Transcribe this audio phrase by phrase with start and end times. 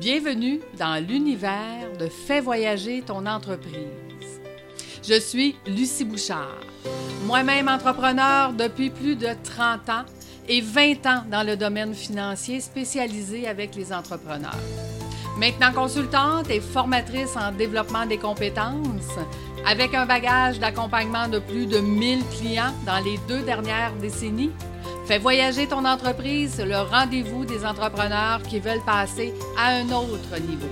[0.00, 4.40] Bienvenue dans l'univers de Fais voyager ton entreprise.
[5.02, 6.60] Je suis Lucie Bouchard,
[7.24, 10.04] moi-même entrepreneur depuis plus de 30 ans
[10.48, 14.58] et 20 ans dans le domaine financier spécialisé avec les entrepreneurs.
[15.38, 19.16] Maintenant consultante et formatrice en développement des compétences,
[19.66, 24.52] avec un bagage d'accompagnement de plus de 1000 clients dans les deux dernières décennies,
[25.06, 30.66] Fais voyager ton entreprise, le rendez-vous des entrepreneurs qui veulent passer à un autre niveau.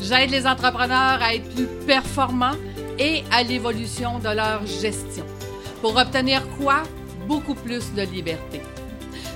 [0.00, 2.56] J'aide les entrepreneurs à être plus performants
[2.98, 5.24] et à l'évolution de leur gestion.
[5.80, 6.82] Pour obtenir quoi?
[7.28, 8.60] Beaucoup plus de liberté.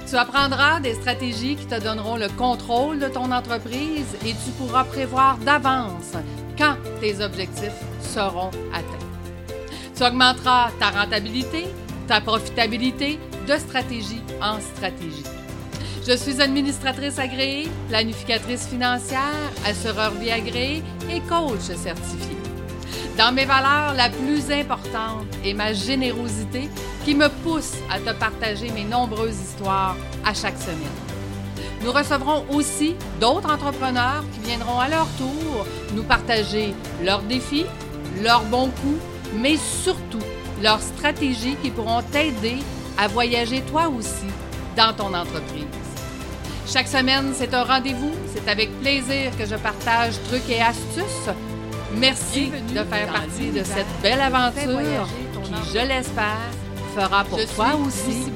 [0.08, 4.82] Tu apprendras des stratégies qui te donneront le contrôle de ton entreprise et tu pourras
[4.82, 6.14] prévoir d'avance
[6.58, 9.06] quand tes objectifs seront atteints.
[9.96, 11.66] Tu augmenteras ta rentabilité,
[12.08, 15.24] ta profitabilité de stratégie en stratégie.
[16.06, 19.20] Je suis administratrice agréée, planificatrice financière,
[19.64, 22.36] assureur vie agréée et coach certifié.
[23.16, 26.68] Dans mes valeurs, la plus importante est ma générosité
[27.04, 30.78] qui me pousse à te partager mes nombreuses histoires à chaque semaine.
[31.84, 37.66] Nous recevrons aussi d'autres entrepreneurs qui viendront à leur tour nous partager leurs défis,
[38.22, 39.00] leurs bons coups,
[39.36, 40.22] mais surtout
[40.62, 42.58] leurs stratégies qui pourront t'aider
[42.98, 44.26] à voyager toi aussi
[44.76, 45.66] dans ton entreprise.
[46.66, 48.12] Chaque semaine, c'est un rendez-vous.
[48.34, 51.30] C'est avec plaisir que je partage trucs et astuces.
[51.96, 55.06] Merci de faire partie de cette belle aventure
[55.42, 56.50] qui, je l'espère,
[56.94, 58.32] fera pour toi aussi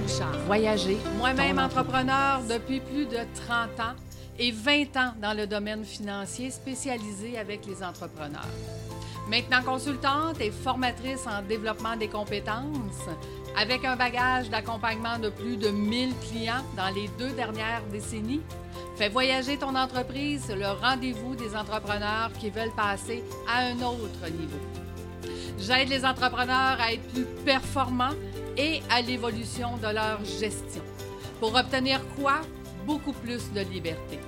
[0.47, 0.99] voyager.
[1.19, 3.95] Moi-même entrepreneur depuis plus de 30 ans
[4.39, 8.49] et 20 ans dans le domaine financier spécialisé avec les entrepreneurs.
[9.29, 13.09] Maintenant consultante et formatrice en développement des compétences,
[13.57, 18.43] avec un bagage d'accompagnement de plus de 1000 clients dans les deux dernières décennies,
[18.97, 24.61] fais voyager ton entreprise, le rendez-vous des entrepreneurs qui veulent passer à un autre niveau.
[25.59, 28.15] J'aide les entrepreneurs à être plus performants
[28.57, 30.83] et à l'évolution de leur gestion.
[31.41, 32.41] Pour obtenir quoi?
[32.87, 34.21] Beaucoup plus de liberté.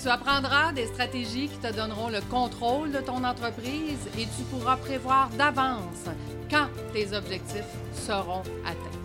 [0.00, 4.76] Tu apprendras des stratégies qui te donneront le contrôle de ton entreprise et tu pourras
[4.76, 6.06] prévoir d'avance
[6.50, 7.62] quand tes objectifs
[7.92, 8.98] seront atteints.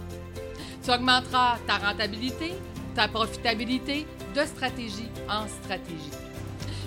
[0.83, 2.53] Tu augmenteras ta rentabilité,
[2.95, 6.11] ta profitabilité de stratégie en stratégie.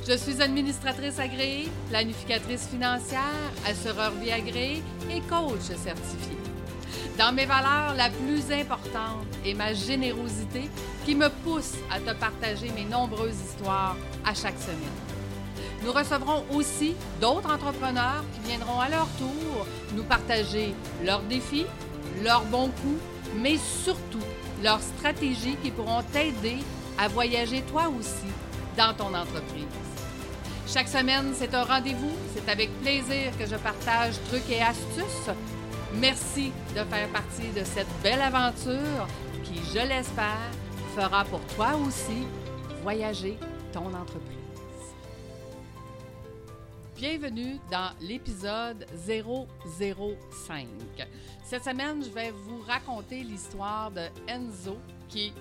[0.08, 3.20] Je suis administratrice agréée, planificatrice financière,
[3.66, 6.41] assureur vie agréée et coach certifié.
[7.18, 10.70] Dans mes valeurs, la plus importante est ma générosité
[11.04, 14.78] qui me pousse à te partager mes nombreuses histoires à chaque semaine.
[15.84, 20.74] Nous recevrons aussi d'autres entrepreneurs qui viendront à leur tour nous partager
[21.04, 21.66] leurs défis,
[22.22, 23.02] leurs bons coups,
[23.36, 24.24] mais surtout
[24.62, 26.58] leurs stratégies qui pourront t'aider
[26.98, 28.32] à voyager toi aussi
[28.76, 29.66] dans ton entreprise.
[30.66, 32.12] Chaque semaine, c'est un rendez-vous.
[32.34, 35.30] C'est avec plaisir que je partage trucs et astuces.
[36.00, 39.06] Merci de faire partie de cette belle aventure
[39.44, 40.50] qui, je l'espère,
[40.96, 42.26] fera pour toi aussi
[42.82, 43.36] voyager
[43.72, 44.38] ton entreprise.
[46.96, 50.66] Bienvenue dans l'épisode 005.
[51.44, 55.32] Cette semaine, je vais vous raconter l'histoire de Enzo qui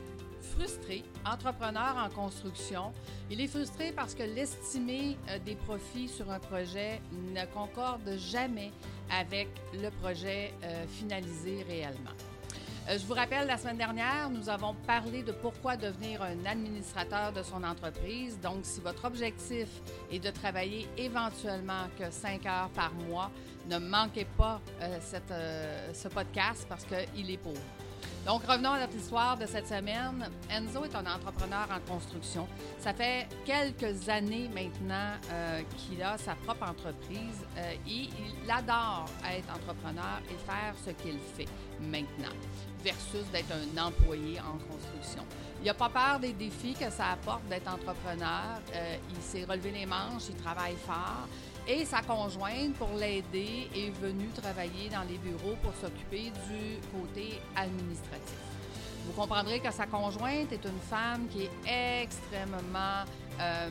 [0.52, 2.94] frustré, entrepreneur en construction.
[3.30, 7.02] Il est frustré parce que l'estimé euh, des profits sur un projet
[7.34, 8.72] ne concorde jamais
[9.12, 12.12] avec le projet euh, finalisé réellement.
[12.90, 17.32] Euh, je vous rappelle, la semaine dernière, nous avons parlé de pourquoi devenir un administrateur
[17.32, 18.40] de son entreprise.
[18.42, 19.68] Donc, si votre objectif
[20.12, 23.32] est de travailler éventuellement que cinq heures par mois,
[23.70, 24.60] ne manquez pas
[25.02, 25.32] cette,
[25.94, 27.54] ce podcast parce qu'il est pour
[28.26, 30.30] donc, revenons à notre histoire de cette semaine.
[30.50, 32.48] Enzo est un entrepreneur en construction.
[32.80, 38.10] Ça fait quelques années maintenant euh, qu'il a sa propre entreprise euh, et
[38.44, 41.48] il adore être entrepreneur et faire ce qu'il fait
[41.80, 42.36] maintenant
[42.84, 45.24] versus d'être un employé en construction.
[45.62, 48.62] Il n'a pas peur des défis que ça apporte d'être entrepreneur.
[48.74, 51.28] Euh, il s'est relevé les manches, il travaille fort.
[51.68, 57.40] Et sa conjointe, pour l'aider, est venue travailler dans les bureaux pour s'occuper du côté
[57.56, 58.36] administratif.
[59.06, 63.04] Vous comprendrez que sa conjointe est une femme qui est extrêmement
[63.40, 63.70] euh,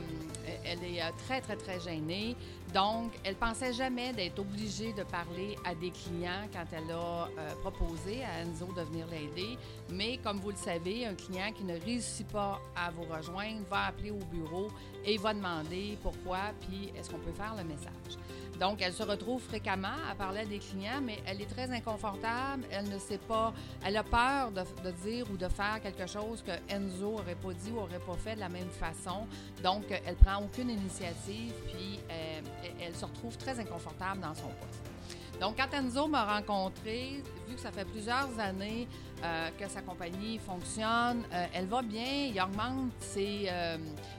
[0.64, 2.37] elle est euh, très, très, très gênée.
[2.75, 7.55] Donc, elle pensait jamais d'être obligée de parler à des clients quand elle a euh,
[7.62, 9.58] proposé à Enzo de venir l'aider.
[9.91, 13.87] Mais comme vous le savez, un client qui ne réussit pas à vous rejoindre va
[13.87, 14.69] appeler au bureau
[15.05, 18.19] et va demander pourquoi, puis est-ce qu'on peut faire le message.
[18.60, 22.64] Donc, elle se retrouve fréquemment à parler à des clients, mais elle est très inconfortable.
[22.70, 26.52] Elle ne sait pas, elle a peur de, dire ou de faire quelque chose que
[26.70, 29.26] Enzo n'aurait pas dit ou n'aurait pas fait de la même façon.
[29.64, 32.40] Donc, elle prend aucune initiative, puis euh,
[32.82, 35.40] elle se retrouve très inconfortable dans son poste.
[35.40, 38.86] Donc, quand Enzo m'a rencontré, vu que ça fait plusieurs années
[39.24, 43.48] euh, que sa compagnie fonctionne, euh, elle va bien, il augmente, ses,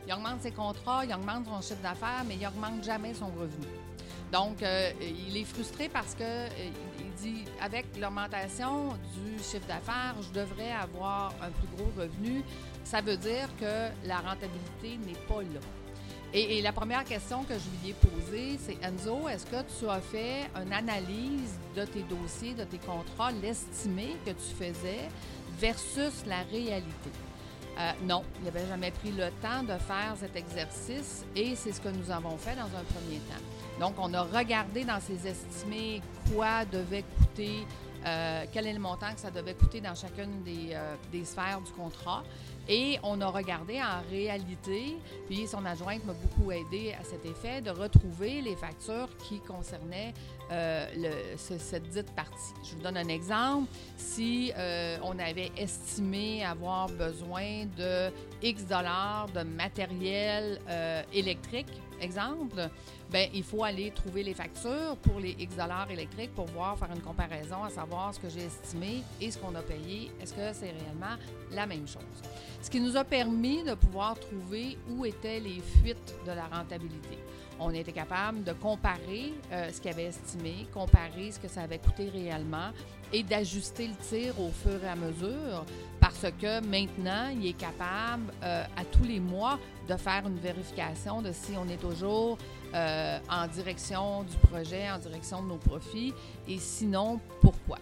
[0.07, 3.67] il augmente ses contrats, il augmente son chiffre d'affaires, mais il augmente jamais son revenu.
[4.31, 4.63] Donc,
[5.01, 6.47] il est frustré parce que
[6.99, 12.43] il dit, avec l'augmentation du chiffre d'affaires, je devrais avoir un plus gros revenu.
[12.83, 15.59] Ça veut dire que la rentabilité n'est pas là.
[16.33, 19.99] Et, la première question que je lui ai posée, c'est Enzo, est-ce que tu as
[19.99, 25.09] fait une analyse de tes dossiers, de tes contrats, l'estimé que tu faisais
[25.59, 27.09] versus la réalité?
[27.77, 31.81] Euh, non, il n'avait jamais pris le temps de faire cet exercice et c'est ce
[31.81, 33.43] que nous avons fait dans un premier temps.
[33.81, 37.65] Donc, on a regardé dans ces estimés quoi devait coûter,
[38.05, 41.61] euh, quel est le montant que ça devait coûter dans chacune des, euh, des sphères
[41.61, 42.21] du contrat.
[42.69, 44.95] Et on a regardé en réalité,
[45.27, 50.13] puis son adjointe m'a beaucoup aidé à cet effet, de retrouver les factures qui concernaient
[50.51, 52.53] euh, cette dite partie.
[52.63, 53.67] Je vous donne un exemple.
[53.97, 54.51] Si
[55.01, 58.11] on avait estimé avoir besoin de
[58.43, 60.59] X dollars de matériel
[61.11, 62.69] électrique, exemple,
[63.11, 66.91] ben il faut aller trouver les factures pour les X dollars électriques pour voir, faire
[66.93, 70.11] une comparaison, à savoir ce que j'ai estimé et ce qu'on a payé.
[70.21, 71.15] Est-ce que c'est réellement
[71.51, 72.01] la même chose?
[72.61, 77.17] Ce qui nous a permis de pouvoir trouver où étaient les fuites de la rentabilité.
[77.59, 81.77] On était capable de comparer euh, ce qu'il avait estimé, comparer ce que ça avait
[81.77, 82.71] coûté réellement
[83.13, 85.65] et d'ajuster le tir au fur et à mesure
[86.11, 91.21] parce que maintenant, il est capable euh, à tous les mois de faire une vérification
[91.21, 92.37] de si on est toujours
[92.73, 96.13] euh, en direction du projet, en direction de nos profits
[96.47, 97.77] et sinon, pourquoi.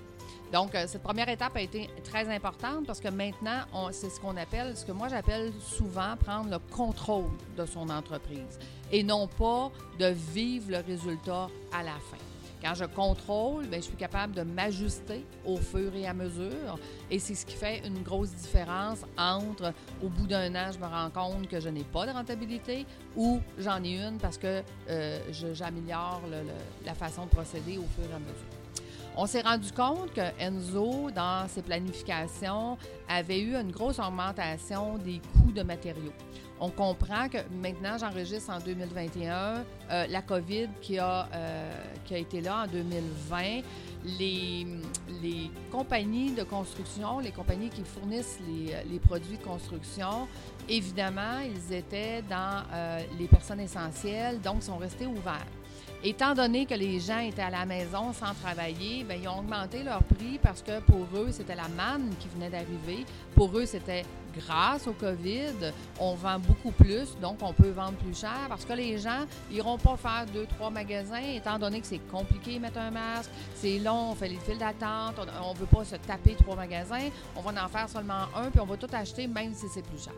[0.51, 3.61] Donc, euh, cette première étape a été très importante parce que maintenant,
[3.91, 8.59] c'est ce qu'on appelle, ce que moi j'appelle souvent prendre le contrôle de son entreprise
[8.91, 12.28] et non pas de vivre le résultat à la fin.
[12.61, 16.77] Quand je contrôle, bien, je suis capable de m'ajuster au fur et à mesure.
[17.09, 19.73] Et c'est ce qui fait une grosse différence entre
[20.03, 22.85] au bout d'un an, je me rends compte que je n'ai pas de rentabilité
[23.15, 25.19] ou j'en ai une parce que euh,
[25.53, 26.21] j'améliore
[26.85, 28.58] la façon de procéder au fur et à mesure.
[29.17, 32.77] On s'est rendu compte que Enzo, dans ses planifications,
[33.07, 36.13] avait eu une grosse augmentation des coûts de matériaux.
[36.61, 41.71] On comprend que maintenant, j'enregistre en 2021, euh, la COVID qui a, euh,
[42.05, 43.61] qui a été là en 2020,
[44.19, 44.67] les,
[45.21, 50.27] les compagnies de construction, les compagnies qui fournissent les, les produits de construction,
[50.67, 55.45] évidemment, ils étaient dans euh, les personnes essentielles, donc sont restés ouverts.
[56.01, 59.83] Étant donné que les gens étaient à la maison sans travailler, bien, ils ont augmenté
[59.83, 63.05] leur prix parce que pour eux, c'était la manne qui venait d'arriver.
[63.35, 68.17] Pour eux, c'était grâce au COVID, on vend beaucoup plus, donc on peut vendre plus
[68.17, 72.07] cher parce que les gens n'iront pas faire deux, trois magasins, étant donné que c'est
[72.09, 75.65] compliqué de mettre un masque, c'est long, on fait les files d'attente, on ne veut
[75.65, 78.87] pas se taper trois magasins, on va en faire seulement un, puis on va tout
[78.93, 80.13] acheter même si c'est plus cher.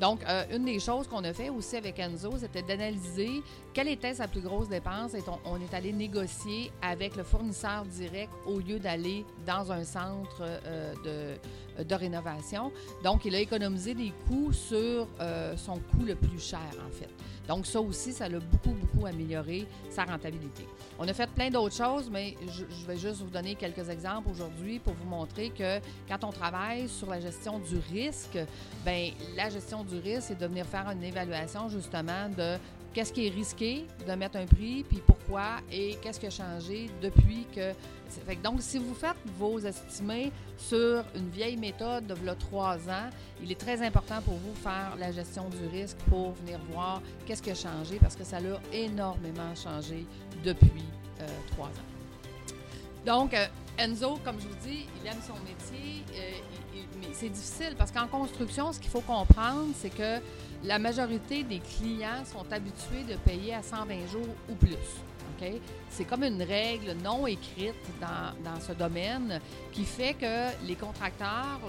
[0.00, 3.42] Donc, euh, une des choses qu'on a fait aussi avec Enzo, c'était d'analyser
[3.74, 5.12] quelle était sa plus grosse dépense.
[5.14, 10.40] Et on, est allé négocier avec le fournisseur direct au lieu d'aller dans un centre
[10.42, 11.38] euh, de,
[11.84, 12.72] de, rénovation.
[13.04, 17.10] Donc, il a économisé des coûts sur euh, son coût le plus cher, en fait.
[17.48, 20.64] Donc, ça aussi, ça l'a beaucoup, beaucoup amélioré sa rentabilité.
[20.98, 24.28] On a fait plein d'autres choses, mais je, je, vais juste vous donner quelques exemples
[24.30, 28.38] aujourd'hui pour vous montrer que quand on travaille sur la gestion du risque,
[28.84, 32.56] bien, la gestion du risque, c'est de venir faire une évaluation justement de
[32.92, 36.90] qu'est-ce qui est risqué de mettre un prix, puis pourquoi, et qu'est-ce qui a changé
[37.02, 37.72] depuis que.
[38.42, 43.10] donc, si vous faites vos estimés sur une vieille méthode de trois ans,
[43.42, 47.42] il est très important pour vous faire la gestion du risque pour venir voir qu'est-ce
[47.42, 50.06] qui a changé, parce que ça a énormément changé
[50.44, 50.84] depuis
[51.20, 51.90] euh, trois ans.
[53.06, 53.46] Donc, euh,
[53.78, 56.32] Enzo, comme je vous dis, il aime son métier, euh,
[57.00, 60.20] mais c'est difficile parce qu'en construction, ce qu'il faut comprendre, c'est que
[60.64, 64.76] la majorité des clients sont habitués de payer à 120 jours ou plus.
[65.88, 69.40] C'est comme une règle non écrite dans, ce domaine
[69.72, 71.60] qui fait que les contracteurs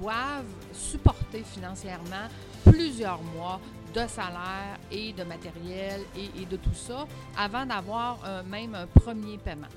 [0.00, 2.28] doivent supporter financièrement
[2.64, 3.60] plusieurs mois
[3.94, 7.06] de salaire et de matériel et, de tout ça
[7.38, 8.18] avant d'avoir
[8.50, 9.68] même un premier paiement.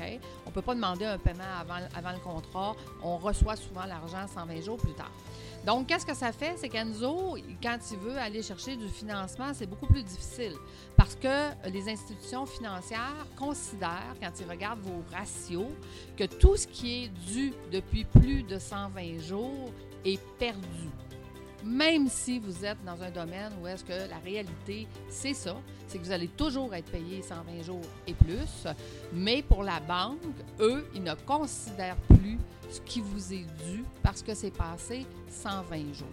[0.00, 2.74] On ne peut pas demander un paiement avant, avant le contrat.
[3.02, 5.12] On reçoit souvent l'argent 120 jours plus tard.
[5.64, 6.54] Donc, qu'est-ce que ça fait?
[6.58, 10.52] C'est qu'Enzo, quand il veut aller chercher du financement, c'est beaucoup plus difficile
[10.96, 15.72] parce que les institutions financières considèrent, quand ils regardent vos ratios,
[16.16, 19.72] que tout ce qui est dû depuis plus de 120 jours
[20.04, 20.90] est perdu
[21.64, 25.56] même si vous êtes dans un domaine où est-ce que la réalité, c'est ça,
[25.86, 28.66] c'est que vous allez toujours être payé 120 jours et plus,
[29.12, 30.18] mais pour la banque,
[30.60, 32.38] eux, ils ne considèrent plus
[32.70, 36.08] ce qui vous est dû parce que c'est passé 120 jours.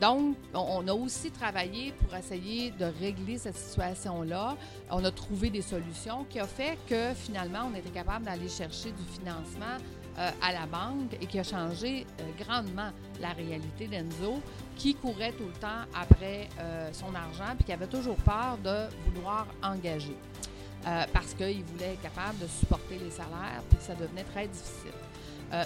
[0.00, 4.56] Donc, on a aussi travaillé pour essayer de régler cette situation-là.
[4.90, 8.92] On a trouvé des solutions qui ont fait que finalement, on était capable d'aller chercher
[8.92, 9.76] du financement
[10.18, 14.42] euh, à la banque et qui a changé euh, grandement la réalité d'Enzo,
[14.76, 18.88] qui courait tout le temps après euh, son argent puis qui avait toujours peur de
[19.04, 20.16] vouloir engager.
[21.12, 25.07] parce qu'il voulait être capable de supporter les salaires puis que ça devenait très difficile.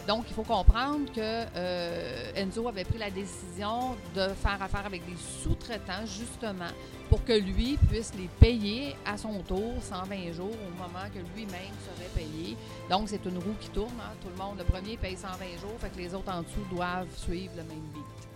[0.07, 5.17] Donc, il faut comprendre que Enzo avait pris la décision de faire affaire avec des
[5.43, 6.71] sous-traitants, justement,
[7.09, 11.75] pour que lui puisse les payer à son tour 120 jours au moment que lui-même
[11.85, 12.57] serait payé.
[12.89, 13.93] Donc, c'est une roue qui tourne.
[14.01, 14.15] Hein.
[14.23, 17.15] Tout le monde, le premier paye 120 jours, fait que les autres en dessous doivent
[17.17, 18.32] suivre le même beat.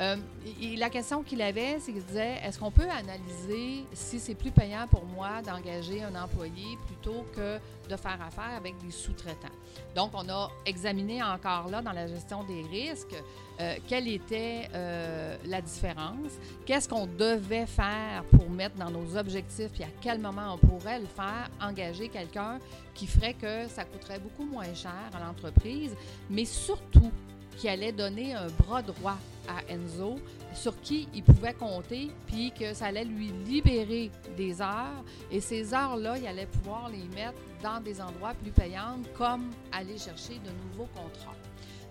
[0.00, 0.16] Euh,
[0.60, 4.50] et la question qu'il avait, c'est qu'il disait est-ce qu'on peut analyser si c'est plus
[4.50, 7.58] payant pour moi d'engager un employé plutôt que
[7.88, 9.48] de faire affaire avec des sous-traitants?
[9.94, 13.14] Donc, on a examiné encore là dans la gestion des risques
[13.60, 16.32] euh, quelle était euh, la différence,
[16.66, 20.98] qu'est-ce qu'on devait faire pour mettre dans nos objectifs, puis à quel moment on pourrait
[20.98, 22.58] le faire, engager quelqu'un
[22.94, 25.94] qui ferait que ça coûterait beaucoup moins cher à l'entreprise,
[26.28, 27.12] mais surtout
[27.56, 29.16] qui allait donner un bras droit
[29.48, 30.16] à Enzo
[30.54, 35.04] sur qui il pouvait compter, puis que ça allait lui libérer des heures.
[35.30, 39.98] Et ces heures-là, il allait pouvoir les mettre dans des endroits plus payants, comme aller
[39.98, 41.36] chercher de nouveaux contrats.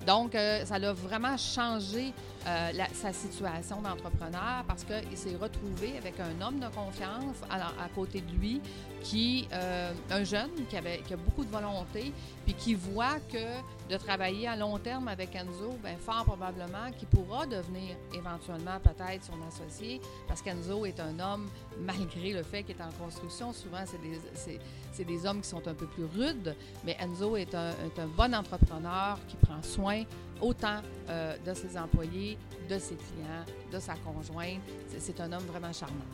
[0.05, 2.13] Donc, euh, ça a vraiment changé
[2.45, 8.19] euh, sa situation d'entrepreneur parce qu'il s'est retrouvé avec un homme de confiance à, côté
[8.19, 8.61] de lui,
[9.01, 12.11] qui, euh, un jeune qui, avait, qui a beaucoup de volonté,
[12.45, 17.07] puis qui voit que de travailler à long terme avec Enzo, bien, fort probablement qu'il
[17.07, 21.49] pourra devenir éventuellement peut-être son associé, parce qu'Enzo est un homme,
[21.81, 24.59] malgré le fait qu'il est en construction, souvent c'est des,
[24.91, 26.55] c'est, des hommes qui sont un peu plus rudes,
[26.85, 29.92] mais Enzo est un, est un bon entrepreneur qui prend soin
[30.41, 32.37] autant euh, de ses employés,
[32.69, 34.61] de ses clients, de sa conjointe.
[34.99, 36.05] C'est un homme vraiment charmant.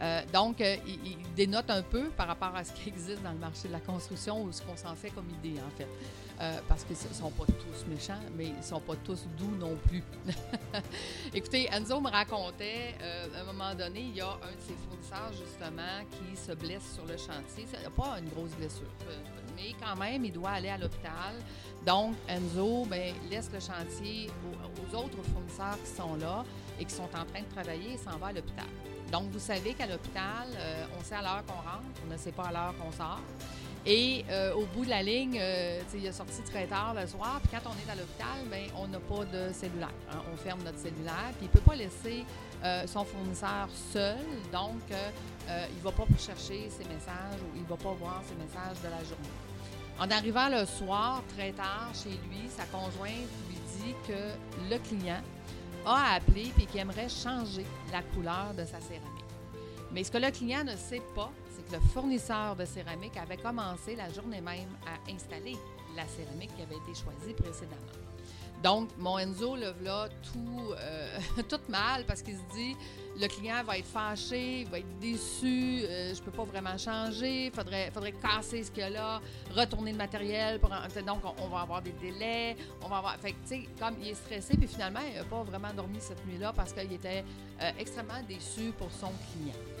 [0.00, 3.38] Euh, donc, euh, il, dénote un peu par rapport à ce qui existe dans le
[3.38, 5.86] marché de la construction ou ce qu'on s'en fait comme idée, en fait.
[6.68, 9.76] parce qu'ils ne sont pas tous méchants, mais ils ne sont pas tous doux non
[9.86, 10.02] plus.
[11.34, 12.96] Écoutez, Enzo me racontait,
[13.36, 16.94] à un moment donné, il y a un de ses fournisseurs, justement, qui se blesse
[16.94, 17.66] sur le chantier.
[17.72, 18.90] Ce pas une grosse blessure,
[19.56, 21.34] mais quand même, il doit aller à l'hôpital.
[21.86, 26.44] Donc, Enzo ben, laisse le chantier aux, autres fournisseurs qui sont là
[26.78, 28.66] et qui sont en train de travailler et s'en va à l'hôpital.
[29.12, 32.32] Donc, vous savez qu'à l'hôpital, euh, on sait à l'heure qu'on rentre, on ne sait
[32.32, 33.20] pas à l'heure qu'on sort.
[33.86, 37.40] Et euh, au bout de la ligne, euh, il est sorti très tard le soir.
[37.40, 39.94] Puis quand on est à l'hôpital, ben, on n'a pas de cellulaire.
[40.12, 40.20] Hein.
[40.30, 41.32] On ferme notre cellulaire.
[41.38, 42.24] Puis il ne peut pas laisser
[42.86, 44.18] son fournisseur seul.
[44.52, 48.34] Donc, il ne va pas chercher ses messages ou il ne va pas voir ses
[48.34, 49.30] messages de la journée.
[50.00, 55.22] En arrivant le soir, très tard, chez lui, sa conjointe lui dit que le client
[55.90, 59.24] a appelé et qu'il aimerait changer la couleur de sa céramique.
[59.92, 63.36] Mais ce que le client ne sait pas, c'est que le fournisseur de céramique avait
[63.36, 65.56] commencé la journée même à installer
[65.96, 68.07] la céramique qui avait été choisie précédemment.
[68.62, 72.76] Donc, mon Enzo, le là, tout, euh, tout mal parce qu'il se dit
[73.20, 77.46] le client va être fâché, il va être déçu, euh, je peux pas vraiment changer,
[77.46, 79.20] il faudrait, faudrait casser ce qu'il y a là,
[79.54, 80.60] retourner le matériel.
[80.60, 83.16] Pour, donc, on, va avoir des délais, on va avoir.
[83.78, 86.92] Comme il est stressé, puis finalement, il n'a pas vraiment dormi cette nuit-là parce qu'il
[86.92, 87.24] était
[87.62, 89.77] euh, extrêmement déçu pour son client.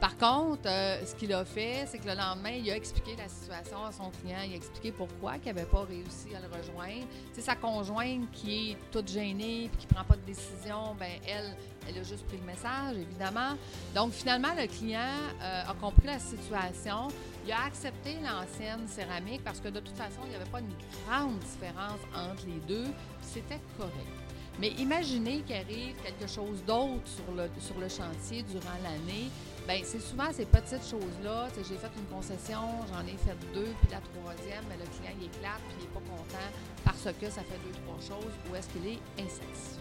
[0.00, 3.28] Par contre, euh, ce qu'il a fait, c'est que le lendemain, il a expliqué la
[3.28, 7.06] situation à son client, il a expliqué pourquoi il n'avait pas réussi à le rejoindre.
[7.34, 11.10] C'est sa conjointe qui est toute gênée puis qui ne prend pas de décision, ben
[11.28, 11.54] elle,
[11.86, 13.58] elle a juste pris le message, évidemment.
[13.94, 15.00] Donc, finalement, le client
[15.42, 17.08] euh, a compris la situation.
[17.44, 20.72] Il a accepté l'ancienne céramique parce que de toute façon, il n'y avait pas une
[21.06, 22.88] grande différence entre les deux.
[23.20, 24.20] C'était correct.
[24.58, 29.30] Mais imaginez qu'il arrive quelque chose d'autre sur le, sur le chantier durant l'année
[29.66, 31.48] Bien, c'est souvent ces petites choses-là.
[31.56, 32.60] J'ai fait une concession,
[32.92, 35.94] j'en ai fait deux, puis la troisième, mais le client il éclate, puis il n'est
[35.94, 36.50] pas content
[36.84, 39.80] parce que ça fait deux, trois choses, ou est-ce qu'il est insatisfait.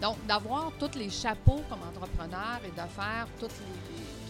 [0.00, 4.21] Donc, d'avoir tous les chapeaux comme entrepreneur et de faire toutes les,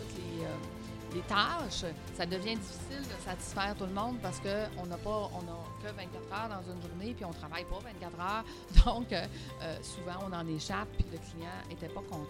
[1.14, 5.40] les, tâches, ça devient difficile de satisfaire tout le monde parce qu'on n'a pas, on
[5.40, 8.44] a que 24 heures dans une journée, puis on ne travaille pas 24 heures.
[8.84, 9.26] Donc, euh,
[9.62, 12.26] euh, souvent, on en échappe, puis le client n'était pas content.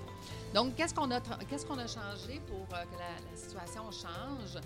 [0.55, 4.61] Donc, qu'est-ce qu'on a, a changé pour euh, que la, situation change?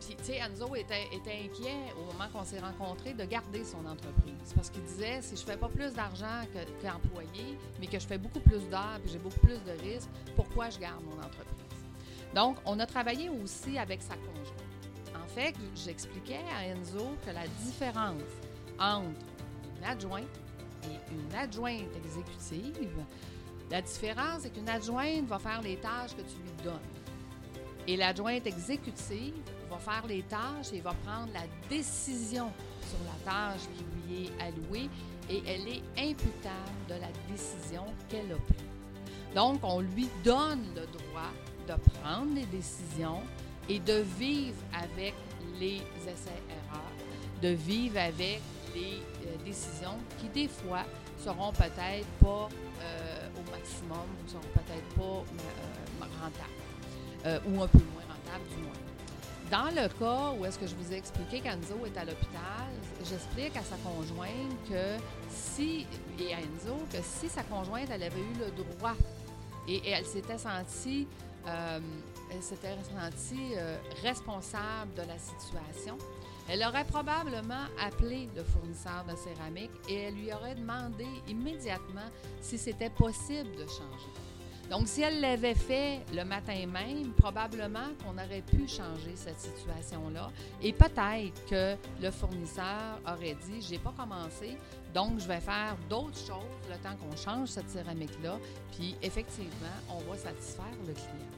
[0.00, 4.52] puis, tu sais, Enzo était, inquiet au moment qu'on s'est rencontrés de garder son entreprise
[4.54, 6.42] parce qu'il disait si je fais pas plus d'argent
[6.82, 10.68] qu'employé, mais que je fais beaucoup plus d'heures puis j'ai beaucoup plus de risques, pourquoi
[10.70, 11.63] je garde mon entreprise?
[12.34, 14.64] Donc, on a travaillé aussi avec sa conjointe.
[15.14, 18.22] En fait, j'expliquais à Enzo que la différence
[18.78, 19.04] entre
[19.78, 20.40] une adjointe
[20.84, 23.04] et une adjointe exécutive,
[23.70, 26.78] la différence, c'est qu'une adjointe va faire les tâches que tu lui donnes.
[27.86, 29.34] Et l'adjointe exécutive
[29.70, 32.50] va faire les tâches et va prendre la décision
[32.80, 34.88] sur la tâche qui lui est allouée
[35.30, 39.34] et elle est imputable de la décision qu'elle a prise.
[39.34, 41.32] Donc, on lui donne le droit
[41.66, 43.22] de prendre les décisions
[43.68, 45.14] et de vivre avec
[45.58, 46.92] les essais-erreurs,
[47.42, 48.40] de vivre avec
[48.74, 50.84] les euh, décisions qui, des fois,
[51.18, 52.48] seront peut-être pas
[52.82, 58.62] euh, au maximum ou seront peut-être pas euh, rentables, ou un peu moins rentables du
[58.62, 58.74] moins.
[59.50, 62.68] Dans le cas où est-ce que je vous ai expliqué qu'Enzo est à l'hôpital,
[63.08, 64.96] j'explique à sa conjointe que
[65.30, 65.86] si,
[66.18, 68.94] et à Enzo, que si sa conjointe, avait eu le droit
[69.68, 71.06] et elle s'était sentie
[71.46, 71.80] euh,
[72.30, 75.98] elle s'était ressentie euh, responsable de la situation.
[76.48, 82.10] Elle aurait probablement appelé le fournisseur de céramique et elle lui aurait demandé immédiatement
[82.40, 84.23] si c'était possible de changer.
[84.70, 90.30] Donc, si elle l'avait fait le matin même, probablement qu'on aurait pu changer cette situation-là.
[90.62, 94.56] Et peut-être que le fournisseur aurait dit J'ai pas commencé,
[94.94, 98.38] donc je vais faire d'autres choses le temps qu'on change cette céramique-là.
[98.76, 99.50] Puis, effectivement,
[99.90, 101.34] on va satisfaire le client.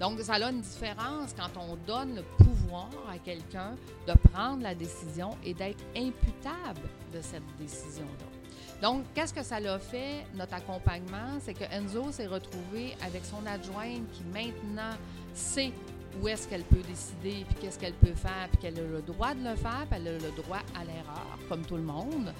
[0.00, 4.74] Donc, ça a une différence quand on donne le pouvoir à quelqu'un de prendre la
[4.74, 6.82] décision et d'être imputable
[7.14, 8.35] de cette décision-là.
[8.82, 11.38] Donc, qu'est-ce que ça l'a fait, notre accompagnement?
[11.40, 14.96] C'est que Enzo s'est retrouvé avec son adjointe qui maintenant
[15.34, 15.72] sait
[16.20, 19.34] où est-ce qu'elle peut décider, puis qu'est-ce qu'elle peut faire, puis qu'elle a le droit
[19.34, 22.32] de le faire, puis elle a le droit à l'erreur, comme tout le monde.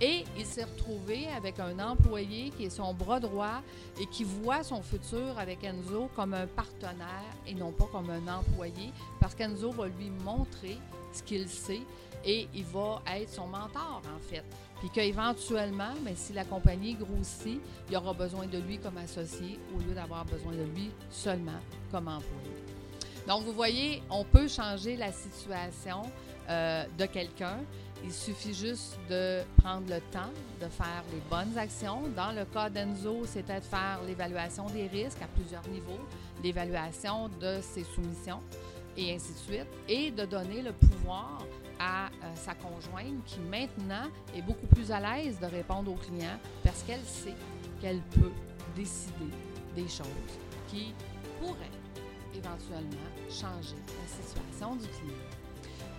[0.00, 3.62] Et il s'est retrouvé avec un employé qui est son bras droit
[4.00, 8.28] et qui voit son futur avec Enzo comme un partenaire et non pas comme un
[8.28, 10.78] employé, parce qu'Enzo va lui montrer
[11.12, 11.82] ce qu'il sait
[12.26, 14.44] et il va être son mentor, en fait.
[14.80, 19.58] Puis qu'éventuellement, mais si la compagnie grossit, il y aura besoin de lui comme associé
[19.74, 21.60] au lieu d'avoir besoin de lui seulement
[21.90, 22.54] comme employé.
[23.26, 26.02] Donc, vous voyez, on peut changer la situation
[26.48, 27.58] euh, de quelqu'un.
[28.04, 32.02] Il suffit juste de prendre le temps de faire les bonnes actions.
[32.14, 36.06] Dans le cas d'Enzo, c'était de faire l'évaluation des risques à plusieurs niveaux,
[36.42, 38.40] l'évaluation de ses soumissions
[38.98, 41.42] et ainsi de suite, et de donner le pouvoir
[41.78, 46.38] à euh, sa conjointe qui maintenant est beaucoup plus à l'aise de répondre aux clients
[46.62, 47.34] parce qu'elle sait
[47.80, 48.32] qu'elle peut
[48.76, 49.30] décider
[49.74, 50.06] des choses
[50.68, 50.94] qui
[51.40, 51.70] pourraient
[52.34, 55.34] éventuellement changer la situation du client.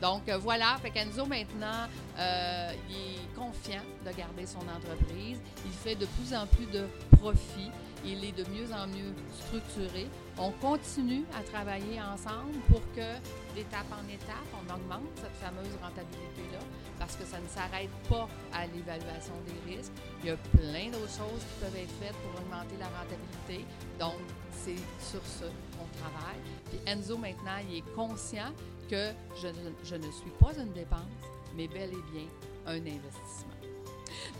[0.01, 0.91] Donc euh, voilà, fait
[1.25, 1.87] maintenant,
[2.19, 5.39] euh, est confiant de garder son entreprise.
[5.65, 6.85] Il fait de plus en plus de
[7.17, 7.71] profits.
[8.05, 10.07] Il est de mieux en mieux structuré.
[10.37, 13.17] On continue à travailler ensemble pour que
[13.55, 16.59] d'étape en étape, on augmente cette fameuse rentabilité-là
[16.99, 19.91] parce que ça ne s'arrête pas à l'évaluation des risques.
[20.21, 23.65] Il y a plein d'autres choses qui peuvent être faites pour augmenter la rentabilité.
[23.99, 26.39] Donc, c'est sur ce qu'on travaille.
[26.69, 28.51] Puis Enzo, maintenant, il est conscient
[28.89, 29.47] que je,
[29.83, 31.09] je ne suis pas une dépense,
[31.55, 32.27] mais bel et bien
[32.67, 33.54] un investissement.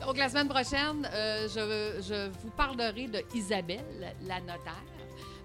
[0.01, 4.83] Donc, la semaine prochaine, euh, je, vous parlerai de Isabelle, la notaire.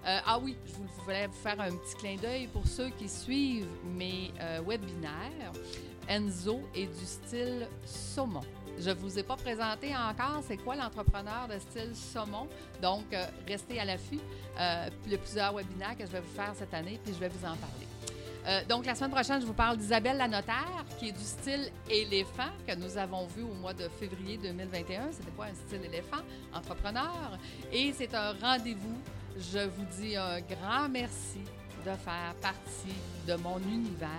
[0.05, 3.67] Euh, ah oui, je voulais vous faire un petit clin d'œil pour ceux qui suivent
[3.83, 5.51] mes euh, webinaires.
[6.07, 8.41] Enzo est du style saumon.
[8.79, 12.47] Je ne vous ai pas présenté encore c'est quoi l'entrepreneur de style saumon?
[12.81, 13.05] Donc,
[13.47, 14.19] restez à l'affût.
[15.05, 17.29] il y a plusieurs webinaires que je vais vous faire cette année, puis je vais
[17.29, 17.90] vous en parler.
[18.47, 21.71] Euh, donc, la semaine prochaine, je vous parle d'Isabelle la notaire, qui est du style
[21.89, 25.11] éléphant, que nous avons vu au mois de février 2021.
[25.11, 26.21] C'était quoi un style éléphant?
[26.53, 27.37] Entrepreneur.
[27.71, 28.97] Et c'est un rendez-vous.
[29.37, 31.41] Je vous dis un grand merci
[31.85, 32.95] de faire partie
[33.27, 34.09] de mon univers.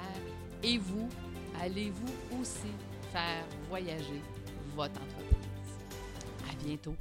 [0.63, 1.09] Et vous,
[1.61, 2.73] allez-vous aussi
[3.13, 4.23] faire voyager
[4.77, 6.49] votre entreprise?
[6.49, 6.95] À bientôt.